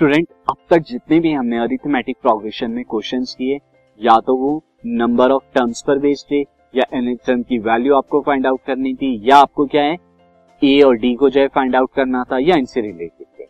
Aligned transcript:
Student, 0.00 0.28
अब 0.50 0.56
तक 0.70 0.78
जितने 0.78 1.18
भी 1.20 1.32
हमने 1.32 1.58
अरिथमेटिक 1.58 2.16
प्रोग्रेशन 2.22 2.70
में 2.70 2.84
क्वेश्चंस 2.84 3.34
किए, 3.38 3.58
या 4.00 4.14
तो 4.20 4.36
वो 4.36 4.52
नंबर 4.86 5.30
ऑफ़ 5.30 5.42
टर्म्स 5.54 5.82
पर 5.86 5.98
बेस्ड 5.98 6.30
थे, 6.30 6.40
या 6.74 6.84
एन 6.92 7.14
टर्म 7.26 7.42
की 7.42 7.58
वैल्यू 7.58 7.94
आपको 7.94 8.20
फाइंड 8.20 8.46
आउट 8.46 8.60
करनी 8.66 8.94
थी, 8.94 9.10
या 9.24 9.36
आपको 9.36 9.66
क्या 9.66 9.82
है 9.82 9.96
ए 10.62 10.80
और 10.80 10.96
डी 10.96 11.14
को 11.14 11.30
जो 11.30 11.40
है 11.40 11.48
फाइंड 11.48 11.76
आउट 11.76 11.90
करना 11.96 12.24
था, 12.24 12.38
या 12.38 12.56
इनसे 12.56 12.80
रिलेटेड 12.80 13.26
थे। 13.40 13.48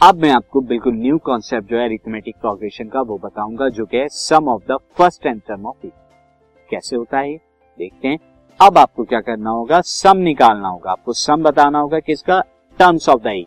अब 0.00 0.14
मैं 0.14 0.30
आपको 0.30 0.60
बिल्कुल 0.60 0.94
न्यू 0.94 1.18
कॉन्सेप्ट 1.18 1.70
जो 1.70 1.78
है 1.78 1.84
अरिथमेटिक 1.84 2.36
प्रोग्रेशन 2.40 2.88
का, 2.88 3.00
वो 3.00 3.18
बताऊँगा, 3.18 3.68
जो 3.68 3.86
कि 3.86 3.96
है 3.96 4.08
sum 4.08 4.48
of 4.48 4.62
the 4.72 4.78
first 4.98 5.26
n 5.26 5.38
term 5.38 5.66
of 5.66 5.86
कैसे 6.68 6.96
होता 6.96 7.18
है 7.18 7.36
देखते 7.78 8.08
हैं। 8.08 8.18
अब 8.60 8.78
आपको 8.78 9.04
क्या 9.04 9.20
करना 9.20 9.50
होगा? 9.50 9.80
सम 9.80 10.16
निकालना 10.16 10.68
होगा। 10.68 10.90
आपको 10.90 11.12
सम 11.12 11.42
बताना 11.42 11.78
होगा 11.78 11.98
किसका? 12.00 12.40
टर्म्स 12.78 13.08
ऑफ़ 13.08 13.22
द 13.22 13.26
ए 13.26 13.44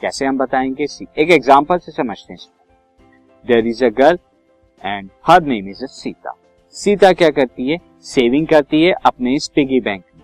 कैसे 0.00 0.26
हम 0.26 0.38
बताएँगे 0.38 0.84
एक 1.18 1.30
एग्ज़ाम्पल 1.30 1.78
से 1.78 1.92
समझते 1.92 2.32
हैं 2.32 2.40
there 3.46 3.66
is 3.66 3.84
a 3.84 3.88
girl 3.88 4.18
and 4.84 5.10
her 5.26 5.42
name 5.42 5.68
is 5.68 5.84
Sita 5.84 6.34
Sita 6.74 7.12
क्या 7.12 7.30
करती 7.30 7.70
है? 7.70 7.78
सेविंग 8.00 8.46
करती 8.46 8.82
है 8.82 8.92
अपने 8.92 9.34
इस 9.34 9.48
पिगी 9.48 9.80
बैंक 9.80 10.04
में। 10.16 10.22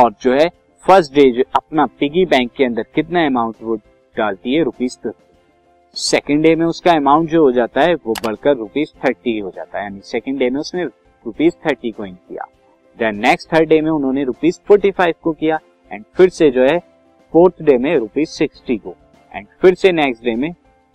और 0.00 0.14
जो 0.22 0.32
है 0.32 0.48
फ़र्स्ट 0.84 1.14
डे 1.14 1.30
जो 1.30 1.42
अपना 1.54 1.86
पिगी 1.86 2.24
बैंक 2.24 2.50
के 2.56 2.64
अंदर 2.64 2.82
कितना 2.94 3.26
अमाउंट 3.26 3.56
वो 3.62 3.76
डालती 4.16 4.54
है? 4.54 4.62
रुपीज़ 4.62 4.96
फिफ्टी 5.02 5.22
सेकेंड 5.94 6.42
डे 6.42 6.54
में 6.54 6.66
उसका 6.66 6.92
अमाउंट 6.92 7.30
जो 7.30 7.42
हो 7.42 7.52
जाता 7.52 7.80
है, 7.80 7.94
वो 7.94 8.14
बढ़कर 8.24 8.56
रुपीज़ 8.56 8.88
थर्टी 9.04 9.38
हो 9.38 9.50
जाता 9.50 9.78
है। 9.78 9.84
यानी 9.84 10.00
सेकेंड 10.00 10.38
डे 10.38 10.50
में 10.50 10.60
उसने 10.60 10.84
रुपीज़ 10.84 11.54
थर्टी 11.66 11.90
को 11.90 12.04
इन 12.04 12.14
किया। 12.14 12.46
देन 12.98 13.16
नेक्स्ट 13.16 13.52
थर्ड 13.52 13.68
डे 13.68 13.80
में 13.80 13.90
उन्होंने 13.90 14.24
रुपीज़ 14.24 14.60
फोर्टी 14.68 14.90
फाइव 14.90 15.14
को 15.22 15.32
किया। 15.32 15.58
एंड 15.92 16.04
फिर 16.16 16.28
से 16.28 16.50
जो 16.50 16.62
है 16.62 16.78
फोर्थ 17.32 17.62
डे 17.62 17.78
में 17.78 17.96
रुपीज़ 17.96 18.28
सिक्सटी 18.28 18.76
को। 18.76 18.94
एंड 19.36 19.46
फिर 19.62 19.74
से 19.74 19.92
नेक्स्ट 19.92 20.24
डे 20.24 20.34
में 20.34 20.52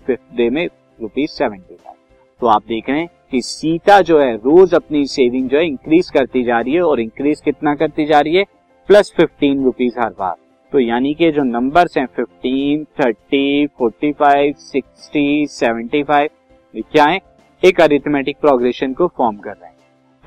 फिफ्थ 0.07 0.35
डे 0.35 0.49
में 0.49 0.67
रुपीज़ 1.01 1.31
सेवेंटी 1.31 1.75
फाइव 1.75 1.95
तो 2.41 2.47
आप 2.47 2.63
देख 2.67 2.89
रहे 2.89 2.99
हैं 2.99 3.09
कि 3.31 3.41
सीता 3.41 4.01
जो 4.01 4.19
है, 4.19 4.35
रोज 4.35 4.73
अपनी 4.73 5.05
सेविंग 5.05 5.49
जो 5.49 5.57
है 5.57 5.65
इंक्रीज 5.65 6.09
करती 6.09 6.43
जा 6.43 6.59
रही 6.59 6.73
है 6.73 6.81
और 6.81 6.99
इंक्रीज 6.99 7.41
कितना 7.41 7.75
करती 7.75 8.05
जा 8.05 8.19
रही 8.19 8.35
है? 8.35 8.43
प्लस 8.87 9.13
फिफ्टीन 9.17 9.63
रुपीज़ 9.63 9.99
हर 9.99 10.09
बार। 10.09 10.35
तो 10.71 10.79
यानी 10.79 11.13
कि 11.13 11.31
जो 11.31 11.43
नंबर्स 11.43 11.97
हैं 11.97 12.05
fifteen 12.05 12.83
thirty 12.83 13.67
forty 13.67 14.11
five 14.11 14.53
sixty 14.57 15.47
seventy 15.47 16.03
five 16.03 16.29
क्या 16.75 17.05
है? 17.05 17.19
एक 17.65 17.81
अरिथमेटिक 17.81 18.37
प्रोग्रेशन 18.37 18.93
को 18.93 19.07
फॉर्म 19.07 19.37
कर 19.37 19.51
रहे 19.51 19.69
हैं। 19.69 19.77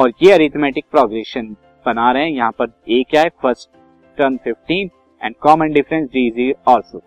और 0.01 0.13
ये 0.23 0.33
अरिथमेटिक 0.33 0.85
प्रोग्रेशन 0.91 1.57
बना 1.87 2.13
रहे 2.13 2.23
हैं। 2.23 2.31
यहाँ 2.31 2.51
पर 2.51 2.67
ए 2.89 3.05
क्या 3.11 3.23
है? 3.23 3.29
First 3.29 3.71
term 4.19 4.37
15 4.37 4.91
and 5.25 5.35
common 5.37 5.69
difference 5.69 6.09
D 6.09 6.27
is 6.27 6.71
also 6.71 6.99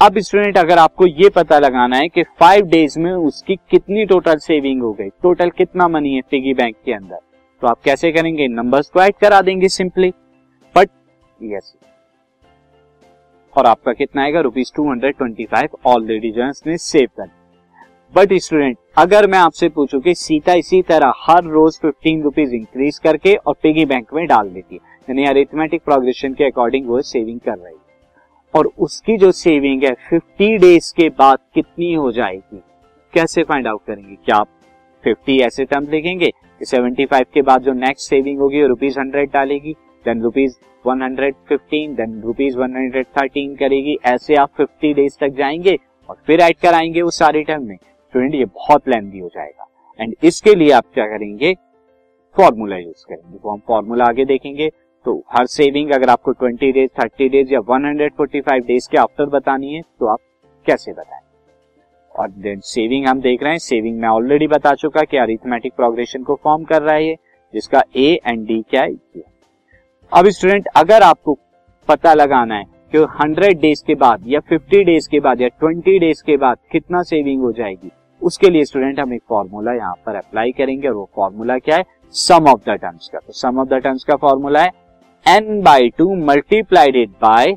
अब 0.00 0.18
स्टूडेंट 0.18 0.56
अगर 0.58 0.78
आपको 0.78 1.06
ये 1.06 1.28
पता 1.28 1.58
लगाना 1.58 1.96
है 1.96 2.08
कि 2.08 2.22
फाइव 2.40 2.66
डेज़ 2.68 2.98
में 2.98 3.12
उसकी 3.12 3.54
कितनी 3.70 4.04
टोटल 4.06 4.38
सेविंग 4.38 4.82
हो 4.82 4.92
गई? 4.92 5.08
टोटल 5.22 5.50
कितना 5.50 5.86
मनी 5.88 6.14
है 6.14 6.20
पिगी 6.30 6.54
बैंक 6.54 6.74
के 6.84 6.92
अंदर? 6.92 7.18
तो 7.62 7.66
आप 7.66 7.78
कैसे 7.84 8.10
करेंगे? 8.12 8.48
नंबर्स 8.48 8.90
को 8.90 9.00
ऐड 9.02 9.14
करा 9.20 9.40
देंगे 9.40 9.68
सिंपली 9.68 10.10
बट 10.74 10.90
यस 11.40 11.74
और 13.54 13.66
आपका 13.66 13.92
कितना 13.92 14.22
आएगा? 14.22 14.40
Rupees 14.40 14.72
two 14.76 14.88
hundred 14.90 15.16
twenty 15.16 15.44
five 15.44 15.76
already 15.86 16.30
जो 16.32 16.44
है 16.44 16.76
सेव 16.78 17.08
कर 17.16 17.30
बट 18.14 18.32
स्टूडेंट 18.34 18.76
अगर 18.98 19.26
मैं 19.26 19.38
आपसे 19.38 19.68
पूछूँ 19.68 20.00
कि 20.00 20.14
सीता 20.14 20.54
इसी 20.54 20.82
तरह 20.82 21.12
हर 21.20 21.44
रोज 21.44 21.78
फिफ्टीन 21.82 22.22
रुपीज़ 22.22 22.54
इंक्रीज 22.54 22.98
करके 22.98 23.34
और 23.36 23.54
पिगी 23.62 23.84
बैंक 23.86 24.12
में 24.14 24.26
डाल 24.26 24.50
देती 24.50 24.74
है, 24.74 24.80
यानी 25.08 25.26
अरिथमेटिक 25.26 25.82
प्रोग्रेशन 25.84 26.34
के 26.34 26.44
अकॉर्डिंग 26.44 26.86
वो 26.88 27.00
सेविंग 27.02 27.40
कर 27.40 27.52
रही 27.52 27.74
है। 27.74 27.82
और 28.54 28.70
उसकी 28.78 29.16
जो 29.16 29.30
सेविंग 29.32 29.84
है 29.84 29.92
फिफ्टी 30.08 30.56
डेज़ 30.58 30.92
के 30.96 31.08
बाद 31.08 31.38
कितनी 31.54 31.92
हो 31.94 32.12
जाएगी? 32.12 32.62
कैसे 33.14 33.42
फाइंड 33.42 33.66
आउट 33.66 33.80
करेंगे 33.86 34.14
क्या 34.14 34.36
आप 34.36 34.48
फिफ्टी 35.04 35.38
ऐसे 35.40 35.64
टर्म 35.64 35.86
लिखेंगे 35.88 36.26
कि 36.26 36.64
सेवेंटी 36.64 37.06
फाइव 37.06 37.24
के 37.34 37.42
बाद 37.42 37.62
जो 37.62 37.72
नेक्स्ट 37.72 38.10
सेविंग 38.10 38.38
होगी 38.38 38.62
वो 38.62 38.68
रुपीज़ 38.68 38.98
हंड्रेड 39.00 39.30
डालेगी 39.32 39.72
then 40.04 40.22
rupees 40.22 40.54
one 40.86 41.02
hundred 41.02 41.34
fifteen 41.48 41.94
then 41.94 42.20
rupees 42.22 42.58
one 42.58 42.76
hundred 42.76 43.06
thirteen 43.18 43.54
करेगी। 43.56 43.96
ऐसे 44.04 44.34
आप 44.34 44.50
फिफ्टी 44.56 44.94
डेज़ 44.94 45.18
तक 45.20 45.28
जाएँगे 45.28 45.78
और 46.08 46.16
फिर 46.26 46.40
ऐड 46.40 46.56
कराएँगे 46.56 47.00
उस 47.00 47.18
सारे 47.18 47.42
टर्म 47.42 47.66
में। 47.68 47.76
स्टूडेंट 47.76 48.34
ये 48.34 48.44
बहुत 48.44 48.88
लेंदी 48.88 49.18
हो 49.18 49.28
जाएगा। 49.28 49.68
एंड 50.00 50.14
इसके 50.24 50.54
लिए 50.54 50.70
आप 50.70 50.84
क्या 50.94 51.06
करेंगे? 51.06 51.54
फॉर्मूला 52.36 52.76
यूज़ 52.76 53.04
करेंगे। 53.08 53.38
वो 53.42 53.50
हम 53.50 53.60
फॉर्मूला 53.68 54.04
आगे 54.04 54.24
देखेंगे। 54.24 54.70
तो 55.04 55.22
हर 55.32 55.46
सेविंग 55.46 55.90
अगर 55.92 56.10
आपको 56.10 56.32
20 56.34 56.72
डेज़ 56.72 56.90
30 57.00 57.28
डेज़ 57.30 57.52
या 57.52 57.60
145 57.62 58.66
डेज़ 58.66 58.88
के 58.90 58.98
आफ्टर 58.98 59.26
बतानी 59.28 59.74
है 59.74 59.80
तो 60.00 60.06
आप 60.06 60.18
कैसे 60.66 60.92
बताएँ? 60.92 61.20
और 62.12 62.30
देन 62.30 62.60
सेविंग 62.64 63.06
हम 63.06 63.20
देख 63.20 63.42
रहे 63.42 63.52
हैं 63.52 63.58
सेविंग 63.58 63.98
मैं 64.00 64.08
ऑलरेडी 64.08 64.46
बता 64.46 64.74
चुका 64.74 65.02
कि 65.02 65.16
अरिथमेटिक 65.16 65.72
प्रोग्रेशन 65.72 66.22
को 66.22 66.38
फॉर्म 66.44 66.64
कर 66.64 66.82
रहा 66.82 66.94
है 66.94 67.14
जिसका 67.54 67.82
ए 67.96 68.06
एंड 68.26 68.46
डी 68.46 68.60
क्या 68.70 68.82
है? 68.82 68.92
अब 70.12 70.28
स्टूडेंट 70.28 70.68
अगर 70.76 71.02
आपको 71.02 71.38
पता 71.88 72.14
लगाना 72.14 72.54
है 72.54 72.64
कि 72.92 72.98
100 72.98 73.60
डेज़ 73.60 73.82
के 73.86 73.94
बाद 73.96 74.24
या 74.26 74.40
50 74.42 74.84
डेज़ 74.84 75.08
के 75.10 75.20
बाद 75.20 75.40
या 75.40 75.48
20 75.62 75.98
डेज़ 76.00 76.22
के 76.26 76.36
बाद 76.36 76.58
कितना 76.72 77.02
सेविंग 77.02 77.42
हो 77.42 77.50
जाएगी, 77.52 77.90
उसके 78.22 78.50
लिए 78.50 78.64
स्टूडेंट 78.64 79.00
हम 79.00 79.12
एक 79.14 79.22
फॉर्मूला 79.28 79.72
यहाँ 79.72 79.94
पर 80.06 80.14
अप्लाई 80.16 80.52
करेंगे 80.52 80.88
और 80.88 80.94
वो 80.94 81.08
फॉर्मूला 81.16 81.58
क्या 81.58 81.76
है? 81.76 81.84
सम 82.14 82.48
ऑफ़ 82.48 82.60
द 82.60 82.72
टर्म्स 82.72 83.08
का। 83.08 83.18
तो 83.18 83.32
सम 83.32 83.58
ऑफ़ 83.60 83.68
द 83.68 83.74
टर्म्स 83.74 84.04
का 84.04 84.16
फॉर्मूला 84.16 84.62
है 84.62 84.70
n 85.26 85.60
by 85.62 85.88
two 85.98 86.14
multiplied 86.24 87.10
by 87.22 87.52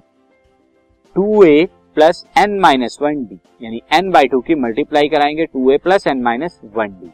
two 1.15 1.43
A 1.43 1.67
plus 1.95 2.25
n 2.37 2.59
minus 2.59 2.97
one 3.01 3.23
D 3.25 3.39
यानी 3.61 3.81
एन 3.93 4.11
बाई 4.11 4.27
टू 4.27 4.39
की 4.41 4.55
मल्टीप्लाई 4.55 5.07
कराएँगे 5.09 5.45
two 5.45 5.71
A 5.71 5.77
plus 5.77 6.07
n 6.07 6.21
minus 6.23 6.59
one 6.75 6.93
D 6.93 7.11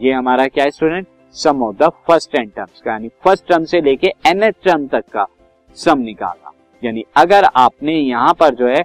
ये 0.00 0.12
हमारा 0.12 0.46
क्या 0.48 0.68
student 0.70 1.06
sum 1.34 1.62
of 1.62 1.76
the 1.76 1.88
first 2.06 2.34
n 2.38 2.48
terms 2.56 2.80
का। 2.80 2.92
यानी 2.92 3.08
first 3.24 3.46
term 3.48 3.64
से 3.64 3.80
लेके 3.80 4.12
एन 4.26 4.42
एच 4.42 4.54
टर्म 4.64 4.86
तक 4.88 5.04
का 5.12 5.26
सम 5.78 5.98
निकालना 6.00 6.52
यानी 6.82 7.04
अगर 7.16 7.44
आपने 7.56 7.94
यहाँ 7.94 8.34
पर 8.40 8.54
जो 8.54 8.68
है 8.68 8.82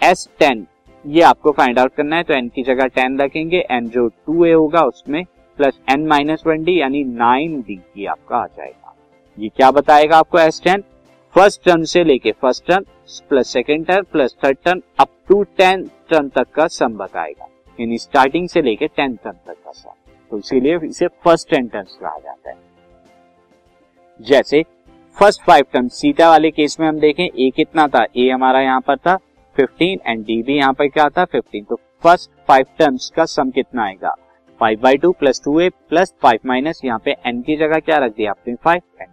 एस 0.00 0.28
टेन 0.38 0.66
ये 1.04 1.22
आपको 1.24 1.52
फाइंड 1.52 1.78
आउट 1.78 1.94
करना 1.96 2.16
है 2.16 2.22
तो 2.22 2.34
एन 2.34 2.48
की 2.48 2.62
जगह 2.62 2.86
टेन 2.94 3.18
रखेंगे। 3.20 3.64
एन 3.70 3.88
जो 3.88 4.06
टू 4.08 4.44
ए 4.44 4.52
होगा, 4.52 4.80
उसमें 4.82 5.24
plus 5.58 5.80
n 5.90 6.06
minus 6.08 6.42
one 6.46 6.64
D 6.64 6.80
यानी 6.80 7.02
नाइन 7.04 7.60
डी 7.60 8.04
आपका 8.06 8.36
आ 8.36 8.46
जाएगा। 8.46 8.77
ये 9.38 9.48
क्या 9.48 9.70
बताएगा 9.70 10.16
आपको 10.18 10.38
एस 10.38 10.60
टेन 10.64 10.82
फ़र्स्ट 11.34 11.64
टर्म 11.64 11.82
से 11.84 12.02
लेके 12.04 12.32
first 12.32 12.66
term 12.66 12.84
plus 13.28 13.52
second 13.52 13.86
term 13.86 14.04
plus 14.12 14.34
third 14.44 14.56
term 14.64 14.80
up 15.00 15.08
to 15.28 15.42
ten 15.58 15.84
term 16.10 16.28
तक 16.28 16.50
का 16.54 16.66
सम 16.68 16.96
बताएगा। 16.96 17.48
यानी 17.78 17.98
स्टार्टिंग 17.98 18.48
से 18.48 18.62
लेके 18.62 18.86
टेन 18.86 19.14
टर्म 19.16 19.36
तक 19.46 19.56
का 19.64 19.72
सम 19.72 19.90
तो 20.30 20.38
इसीलिए 20.38 20.78
इसे 20.84 21.06
फ़र्स्ट 21.24 21.50
टेन 21.50 21.68
टर्म्स 21.68 21.96
कहा 22.00 22.18
जाता 22.18 22.50
है। 22.50 22.56
जैसे 24.20 24.62
फ़र्स्ट 25.16 25.42
फाइव 25.42 25.64
टर्म 25.72 25.88
सीता 25.90 26.28
वाले 26.30 26.50
केस 26.50 26.76
में 26.80 26.86
हम 26.88 26.98
देखें 27.00 27.24
ए 27.24 27.50
कितना 27.56 27.86
था? 27.88 28.04
ए 28.16 28.28
हमारा 28.30 28.60
यहाँ 28.60 28.80
पर 28.80 28.96
था 28.96 29.16
15 29.56 29.98
एंड 30.06 30.24
डी 30.26 30.42
भी 30.42 30.56
यहाँ 30.56 30.72
पर 30.72 30.88
क्या 30.88 31.08
था? 31.08 31.24
15 31.26 31.68
तो 31.68 31.76
फ़र्स्ट 32.04 32.30
फाइव 32.48 32.66
टर्म्स 32.78 33.10
का 33.16 33.24
सम 33.26 33.50
कितना 33.50 33.84
आएगा? 33.84 34.14
Five 34.60 34.80
by 34.82 34.96
two 34.96 35.12
plus 35.12 35.40
two 35.44 35.58
a 35.60 35.68
plus 35.88 36.14
five 36.22 36.40
minus 36.46 36.80
यहाँ 36.84 36.98
पे 37.04 37.16
एन 37.26 37.40
की 37.42 37.56
जगह 37.56 37.78
क्या 37.80 37.98
रख 37.98 38.16
दिया 38.16 38.30
आपने? 38.30 38.54
फाइव 38.54 38.82
एन 39.00 39.06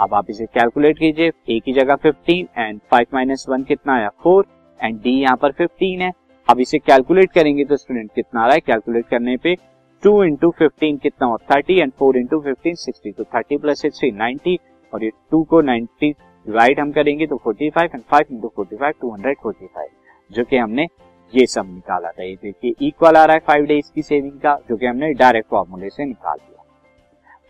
अब 0.00 0.14
आप 0.14 0.30
इसे 0.30 0.46
कैलकुलेट 0.46 0.98
कीजिए। 0.98 1.30
ए 1.48 1.58
की 1.64 1.72
जगह 1.72 1.96
15 1.96 2.46
एंड 2.58 2.80
फाइव 2.90 3.06
माइनस 3.14 3.44
वन 3.48 3.62
कितना 3.62 3.94
आया? 3.94 4.08
फोर 4.22 4.46
एंड 4.80 5.00
डी 5.02 5.10
यहाँ 5.12 5.36
पर 5.36 5.52
15 5.52 6.00
है। 6.02 6.10
अब 6.48 6.60
इसे 6.60 6.78
कैलकुलेट 6.78 7.32
करेंगे 7.32 7.64
तो 7.64 7.76
स्टूडेंट 7.76 8.10
कितना 8.14 8.40
आ 8.40 8.46
रहा 8.46 8.54
है? 8.54 8.60
कैलकुलेट 8.60 9.06
करने 9.08 9.36
पे 9.36 9.54
टू 10.02 10.22
इंटू 10.24 10.50
फिफ्टीन 10.58 10.96
कितना 10.96 11.26
हो 11.28 11.36
thirty 11.50 11.78
and 11.80 11.92
four 11.92 12.16
into 12.16 12.40
fifteen 12.40 12.74
sixty 12.76 13.10
तो 13.12 13.24
थर्टी 13.34 13.56
प्लस 13.56 13.80
सिक्सटी 13.82 14.10
नाइनटी 14.12 14.58
और 14.92 15.04
ये 15.04 15.10
टू 15.30 15.42
को 15.42 15.60
नाइनटी 15.60 16.10
डिवाइड 16.46 16.80
हम 16.80 16.92
करेंगे 16.92 17.26
तो 17.26 17.40
45 17.46 17.94
and 17.94 18.02
5 18.12 18.30
into 18.32 18.48
forty 18.56 18.76
five 18.76 18.94
two 19.00 19.10
hundred 19.10 19.36
forty 19.42 19.66
five 19.66 19.88
जो 20.30 20.44
कि 20.44 20.56
हमने 20.56 20.86
ये 21.32 21.46
सब 21.46 21.66
निकाला 21.74 22.10
था। 22.10 22.22
ये 22.22 22.34
देखिए 22.42 22.86
इक्वल 22.86 23.16
आ 23.16 23.24
रहा 23.24 23.34
है 23.34 23.40
फाइव 23.46 23.64
डेज़ 23.64 23.92
की 23.94 24.02
सेविंग 24.02 24.40
का, 24.40 24.58
जो 24.68 24.76
कि 24.76 24.86
हमने 24.86 25.12
डायरेक्ट 25.14 25.48
फॉर्मूले 25.50 25.88
से 25.88 26.04
निकाल 26.04 26.38
दिया। 26.38 26.59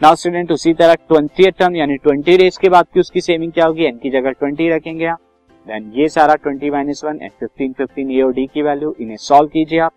नाउ 0.00 0.14
स्टूडेंट 0.14 0.52
उसी 0.52 0.72
तरह 0.74 0.94
ट्वेंटी 1.08 1.50
टर्म 1.50 1.74
यानी 1.76 1.96
ट्वेंटी 1.96 2.36
डेज़ 2.38 2.58
के 2.60 2.68
बाद 2.68 2.86
की 2.94 3.00
उसकी 3.00 3.20
सेविंग 3.20 3.50
क्या 3.52 3.64
होगी? 3.66 3.84
एन 3.84 3.96
की 3.98 4.10
जगह 4.10 4.30
ट्वेंटी 4.32 4.68
रखेंगे 4.70 5.06
आप। 5.06 5.18
देन 5.66 5.90
ये 5.94 6.08
सारा 6.08 6.34
twenty 6.34 6.70
minus 6.70 7.02
one 7.04 7.18
and 7.22 7.30
fifteen 7.40 7.72
fifteen 7.72 8.10
a 8.10 8.30
d 8.32 8.46
की 8.54 8.62
वैल्यू 8.62 8.94
इन्हें 9.00 9.16
सॉल्व 9.18 9.48
कीजिए 9.48 9.78
आप। 9.78 9.92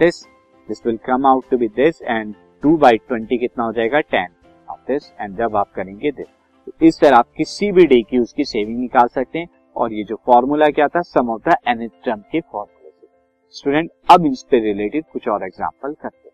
This 0.00 0.22
this 0.68 0.86
will 0.86 0.98
come 1.06 1.26
out 1.26 1.50
to 1.50 1.56
be 1.58 1.68
this 1.76 2.00
and 2.02 2.34
two 2.62 2.76
by 2.76 2.98
twenty 2.98 3.38
कितना 3.38 3.64
हो 3.64 3.72
जाएगा? 3.72 4.00
टेन 4.00 4.28
ऑफ़ 4.68 4.92
दिस 4.92 5.12
एंड 5.20 5.36
जब 5.38 5.56
आप 5.56 5.72
करेंगे 5.76 6.10
दिस 6.12 6.26
तो 6.66 6.86
इस 6.86 7.00
तरह 7.00 7.16
आप 7.16 7.28
किसी 7.36 7.72
भी 7.72 7.86
डे 7.86 8.00
की 8.02 8.18
उसकी 8.18 8.44
सेविंग 8.44 8.78
निकाल 8.80 9.08
सकते 9.08 9.38
हैं। 9.38 9.48
और 9.76 9.92
ये 9.92 10.04
जो 10.04 10.20
फॉर्मूला 10.26 10.68
क्या 10.70 10.88
था? 10.88 11.02
Sum 11.02 11.30
of 11.30 11.48
the 11.48 11.56
n 11.68 11.86
term 12.04 12.20
के 12.32 12.40
फॉर्मूले 12.40 12.90
से। 12.90 13.08
स्टूडेंट 13.54 13.90
अब 14.10 14.26
इससे 14.26 14.60
रिलेटेड 14.62 15.04
कुछ 15.12 15.28
और 15.28 15.44
एग्ज़ाम्पल 15.44 15.92
करते 15.92 16.16
हैं। 16.18 16.33